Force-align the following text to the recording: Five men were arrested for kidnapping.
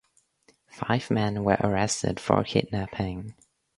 Five 0.65 1.11
men 1.11 1.43
were 1.43 1.57
arrested 1.61 2.19
for 2.19 2.43
kidnapping. 2.43 3.35